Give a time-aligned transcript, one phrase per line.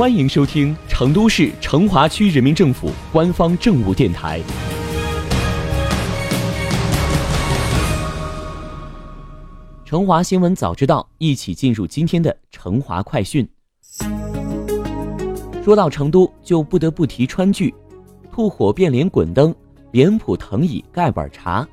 [0.00, 4.40] 欢迎收听成都市成华区人民政府官方政务电台。
[9.84, 13.46] 成华新闻早知道，一起进入今天的成华快讯。
[15.62, 17.74] 说到成都，就不得不提川剧，
[18.32, 19.54] 吐火变脸滚灯，
[19.90, 21.68] 脸谱藤椅盖碗茶，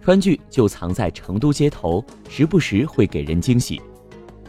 [0.00, 3.82] 川剧就藏在成都街头，时不时会给人惊喜。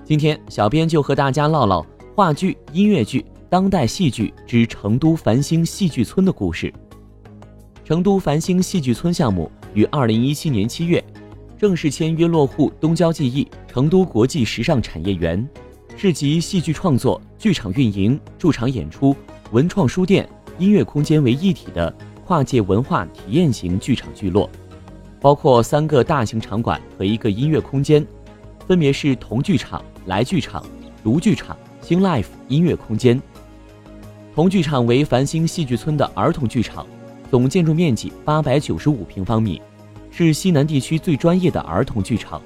[0.04, 1.84] 今天，小编就和大家唠唠
[2.16, 6.73] 话剧、音乐剧、当代戏剧之成都繁星戏剧村的故事。
[7.83, 11.04] 成都繁星戏剧村项目于二零一七年七月
[11.57, 15.46] 正式签约落户东郊记忆成都国际时尚产业园，
[15.97, 19.14] 是集戏剧创作、剧场运营、驻场演出、
[19.51, 20.25] 文创书店、
[20.57, 21.93] 音乐空间为一体的
[22.25, 24.50] 跨界文化体验型剧场聚落，
[25.20, 28.07] 包括三个大型场馆和一个音乐空间，
[28.65, 29.84] 分别是童剧场。
[30.06, 30.64] 来剧场、
[31.01, 31.57] 卢剧场、
[31.88, 33.22] 新 Life 音乐空间。
[34.34, 36.84] 同剧场为繁星戏剧村的儿童剧场，
[37.30, 39.62] 总建筑面积八百九十五平方米，
[40.09, 42.42] 是西南地区最专业的儿童剧场。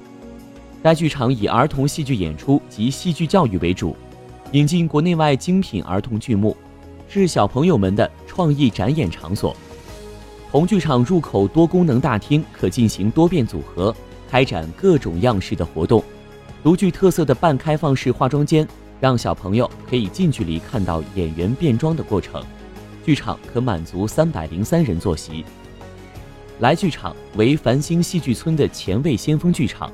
[0.82, 3.96] 该剧场以儿童戏剧演出及戏剧教育为主，
[4.52, 6.54] 引进国内外精品儿童剧目，
[7.08, 9.56] 是小朋友们的创意展演场所。
[10.50, 13.96] 同剧场入口多功能大厅可进行多变组合，
[14.30, 16.04] 开展各种样式的活动。
[16.62, 18.68] 独具特色的半开放式化妆间，
[19.00, 22.44] 让小朋友可以近距离看到演员变装的过程。
[23.04, 25.44] 剧场可满足三百零三人坐席。
[26.58, 29.90] 来剧场为繁星戏剧村的前卫先锋剧场，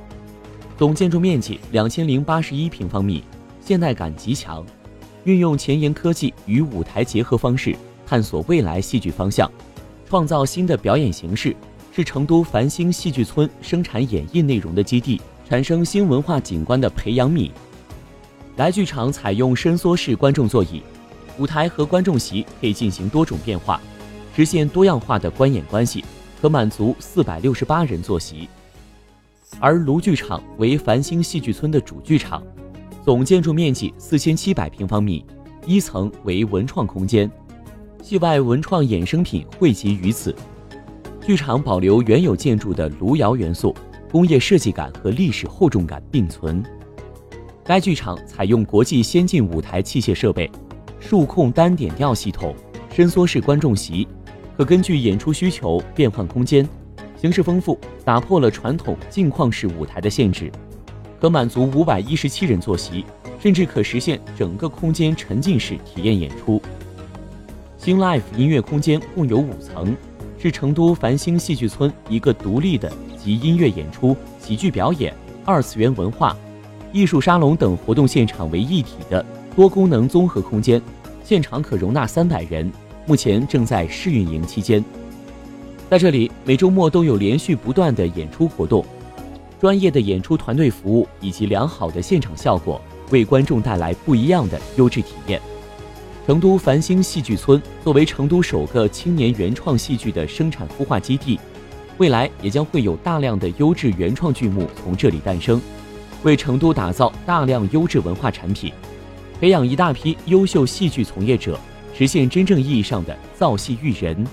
[0.76, 3.22] 总建筑面积两千零八十一平方米，
[3.60, 4.66] 现代感极强，
[5.22, 9.48] 运用前沿科技与舞台结合方式，探索未来戏剧方向，
[10.08, 11.54] 创造新的表演形式，
[11.92, 15.20] 是成都繁星戏剧村生产演绎内容的基地。
[15.48, 17.52] 产生新文化景观的培养皿。
[18.56, 20.82] 来剧场采用伸缩式观众座椅，
[21.38, 23.78] 舞台和观众席可以进行多种变化，
[24.34, 26.02] 实现多样化的观演关系，
[26.40, 28.48] 可满足四百六十八人坐席。
[29.60, 32.42] 而卢剧场为繁星戏剧村的主剧场，
[33.04, 35.22] 总建筑面积四千七百平方米，
[35.66, 37.30] 一层为文创空间，
[38.02, 40.34] 戏外文创衍生品汇集于此。
[41.26, 43.76] 剧场保留原有建筑的卢窑元素。
[44.08, 46.64] 工业设计感和历史厚重感并存。
[47.66, 50.48] 该剧场采用国际先进舞台器械设备，
[51.00, 52.54] 数控单点调系统，
[52.94, 54.06] 伸缩式观众席，
[54.56, 56.66] 可根据演出需求变换空间，
[57.20, 60.48] 形式丰富，打破了传统镜框式舞台的限制，
[61.20, 63.04] 可满足五百一十七人坐席，
[63.40, 66.62] 甚至可实现整个空间沉浸式体验演出。
[67.76, 69.96] 新 Life 音乐空间共有五层，
[70.38, 72.92] 是成都繁星戏剧村一个独立的。
[73.16, 75.12] 集音乐演出、喜剧表演、
[75.44, 76.36] 二次元文化、
[76.96, 79.22] 艺术沙龙等活动现场为一体的
[79.54, 80.80] 多功能综合空间，
[81.22, 82.72] 现场可容纳三百人，
[83.04, 84.82] 目前正在试运营期间。
[85.90, 88.82] 在这里，每周末都有连续不断的演出活动，
[89.60, 92.80] 专业的演出团队服务以及良好的现场效果，
[93.10, 95.38] 为观众带来不一样的优质体验。
[96.26, 101.38] 成都繁星戏剧村作为成都首个青年原创戏剧的生产孵化基地。
[101.98, 105.60] 未来也将会有大量的优质原创剧目从这里诞生，
[106.26, 108.72] 为成都打造大量优质文化产品，
[109.40, 111.56] 培养一大批优秀戏剧从业者，
[111.96, 114.26] 实现真正意义上的造戏育人。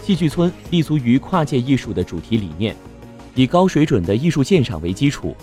[0.00, 2.76] 戏剧村立足于跨界艺术的主题理念，
[3.34, 5.36] 以高水准的艺术鉴赏为基础，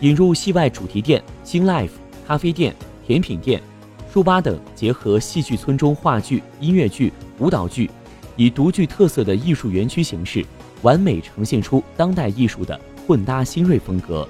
[0.00, 1.90] 引入戏外主题店、新 life
[2.26, 2.74] 咖啡店、
[3.06, 3.62] 甜品店、
[4.10, 7.90] 书吧等，结合戏剧村中话剧、音乐剧、舞蹈剧。
[8.36, 10.42] 以独具特色的艺术园区形式，
[10.80, 14.26] 完美呈现出当代艺术的混搭新锐风格。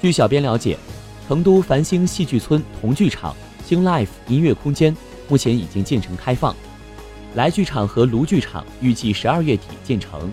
[0.00, 0.76] 据小编了解，
[1.26, 3.34] 成都繁星戏剧村同剧场、
[3.64, 4.94] 星 Life 音乐空间
[5.28, 6.54] 目前已经建成开放，
[7.34, 10.30] 来剧场和卢剧场预计十二月底建成。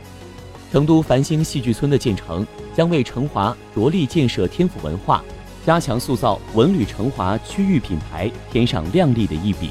[0.72, 5.24] 成都繁星戏剧村的建成，将为成华着力建设天府文化，
[5.66, 9.70] 加强塑造文旅成华区域品牌添上亮丽的一笔。